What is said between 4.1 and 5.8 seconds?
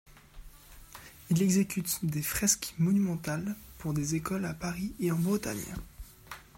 écoles à Paris et en Bretagne.